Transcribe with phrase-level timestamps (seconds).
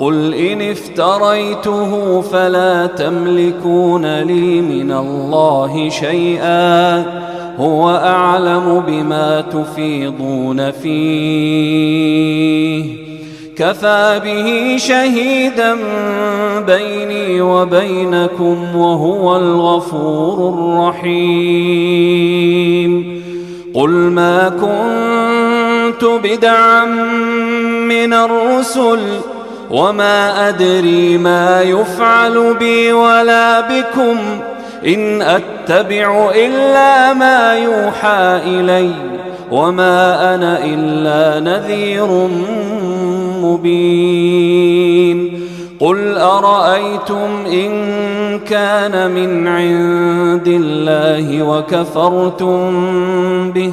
[0.00, 7.04] قل إن افتريته فلا تملكون لي من الله شيئا
[7.58, 12.00] هو أعلم بما تفيضون فيه
[13.56, 15.76] كفى به شهيدا
[16.66, 21.60] بيني وبينكم وهو الغفور الرحيم
[23.74, 26.84] قل ما كنت بدعا
[27.88, 29.00] من الرسل
[29.70, 34.18] وما أدري ما يفعل بي ولا بكم
[34.86, 38.90] إن أتبع إلا ما يوحى إلي
[39.50, 42.28] وما أنا إلا نذير
[43.42, 45.40] مبين
[45.80, 47.70] قل أرأيتم إن
[48.38, 52.70] كان من عند الله وكفرتم
[53.50, 53.72] به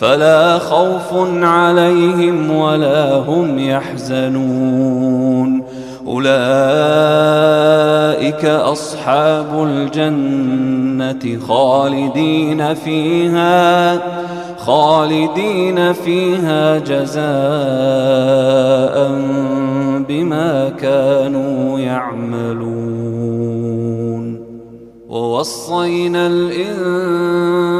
[0.00, 1.12] فلا خوف
[1.42, 5.00] عليهم ولا هم يحزنون.
[6.06, 6.34] أولئك
[8.44, 13.98] أصحاب الجنة خالدين فيها
[14.58, 17.20] خالدين فيها جزاء
[20.08, 23.20] بما كانوا يعملون.
[25.08, 27.79] ووصينا الإنسان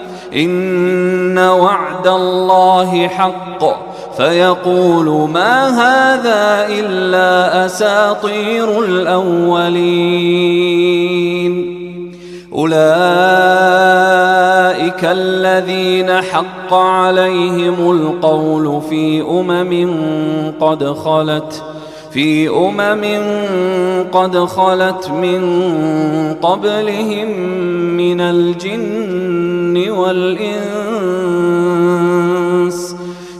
[0.35, 3.91] إن وعد الله حق.
[4.17, 9.81] فيقول ما هذا إلا أساطير الأولين.
[12.55, 12.81] أولئك
[15.03, 21.63] الذين حق عليهم القول في أمم قد خلت.
[22.13, 23.03] في أمم
[24.11, 25.41] قد خلت من
[26.41, 27.29] قبلهم
[27.97, 30.61] من الجن والإنس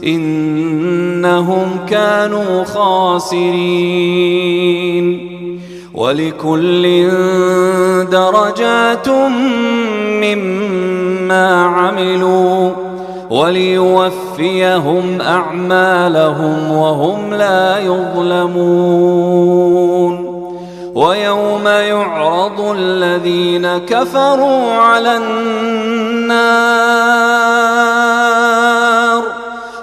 [0.03, 4.11] إنهم كانوا خاسرين
[5.93, 7.09] ولكل
[8.11, 9.09] درجات
[10.21, 12.71] مما عملوا
[13.31, 19.51] وليوفيهم أعمالهم وهم لا يظلمون.
[20.95, 26.81] ويوم يعرض الذين كفروا على النار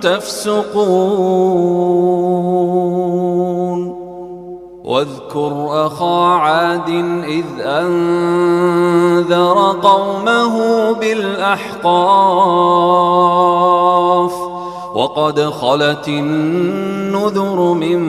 [0.00, 1.10] تفسقون.
[4.84, 6.88] واذكر أخا عاد
[7.24, 12.10] إذ أنذر قومه بالأحقاف.
[14.94, 18.00] وقد خلت النذر من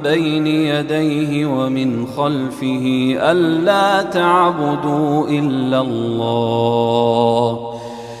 [0.00, 7.70] بين يديه ومن خلفه ألا تعبدوا إلا الله.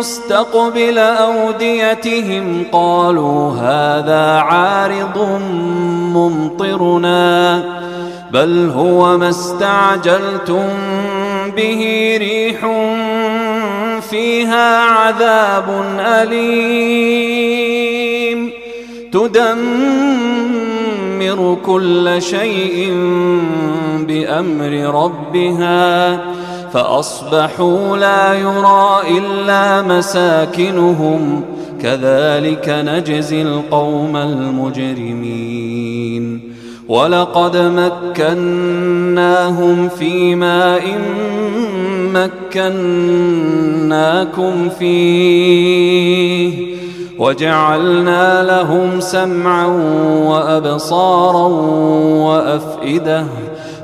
[0.00, 5.18] مستقبل أوديتهم قالوا هذا عارض
[6.14, 7.62] ممطرنا
[8.32, 10.68] بل هو ما استعجلتم
[11.56, 12.60] به ريح
[14.10, 17.40] فيها عذاب أليم.
[19.12, 19.80] تدمر
[21.66, 22.92] كل شيء
[24.08, 24.72] بأمر
[25.04, 26.20] ربها.
[26.72, 31.42] فأصبحوا لا يرى إلا مساكنهم.
[31.82, 35.80] كذلك نجزي القوم المجرمين.
[36.88, 38.18] ولقد مكناهم
[39.88, 40.82] في ماء
[42.54, 46.70] مكناكم فيه.
[47.18, 49.66] وجعلنا لهم سمعا
[50.26, 51.46] وأبصارا
[52.26, 53.24] وأفئدة.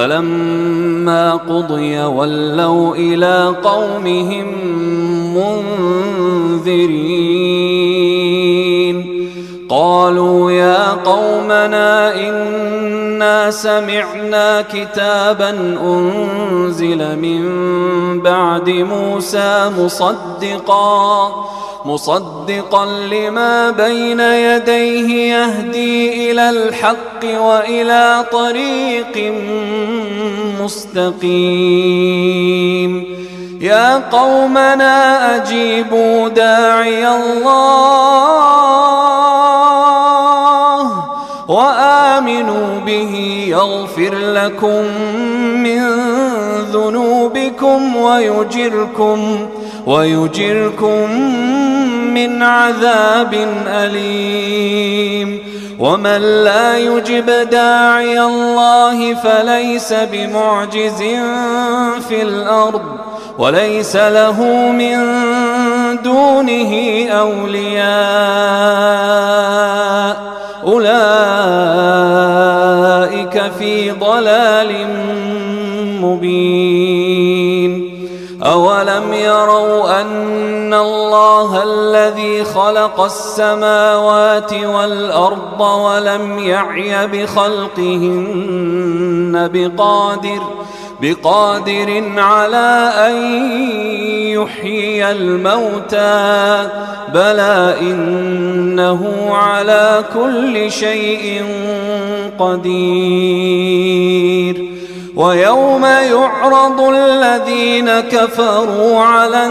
[0.00, 4.46] فلما قضي ولوا إلى قومهم
[6.56, 7.89] منذرين.
[13.50, 15.50] سمعنا كتابا
[15.82, 17.40] أنزل من
[18.20, 21.34] بعد موسى مصدقا
[21.84, 29.32] مصدقا لما بين يديه يهدي إلى الحق وإلى طريق
[30.60, 31.90] مستقيم.
[33.60, 38.89] يا قومنا أجيبوا داعي الله.
[42.20, 44.84] وآمنوا به يغفر لكم
[45.62, 45.82] من
[46.72, 49.48] ذنوبكم ويجركم
[49.86, 51.10] ويجركم
[52.14, 55.38] من عذاب أليم.
[55.78, 61.02] ومن لا يجب داعي الله فليس بمعجز
[62.08, 62.82] في الأرض
[63.38, 64.96] وليس له من
[66.02, 67.90] دونه أولياء.
[70.66, 70.92] أولئك
[73.58, 74.86] في ضلال
[76.02, 77.90] مبين.
[78.42, 88.60] أولم يروا أن الله الذي خلق السماوات والأرض ولم يعي بخلقهن
[89.52, 90.40] بقادر
[91.02, 93.14] بقادر على أن
[94.28, 96.68] يحيي الموتى
[97.14, 101.44] بلى إنه على كل شيء
[102.38, 103.90] قدير.
[105.16, 109.46] ويوم يعرض الذين كفروا على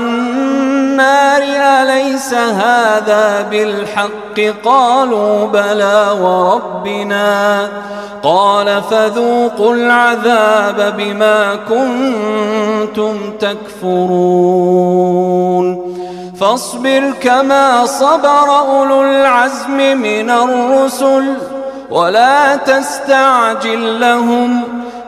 [1.00, 1.44] النار
[1.82, 7.68] أليس هذا بالحق؟ قالوا بلى وربنا.
[8.24, 14.40] قال فذوقوا العذاب بما كنتم تكفرون.
[16.40, 21.34] فاصبر كما صبر أولو العزم من الرسل
[21.92, 24.64] ولا تستعجل لهم.